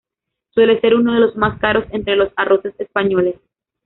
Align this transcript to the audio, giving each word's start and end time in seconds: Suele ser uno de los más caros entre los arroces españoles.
Suele 0.55 0.79
ser 0.81 0.95
uno 0.95 1.13
de 1.13 1.19
los 1.19 1.35
más 1.37 1.59
caros 1.59 1.85
entre 1.91 2.15
los 2.15 2.33
arroces 2.35 2.73
españoles. 2.79 3.35